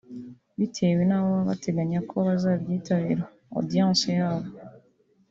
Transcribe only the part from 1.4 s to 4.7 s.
bateganya ko bazabyitabira (Audience yabo)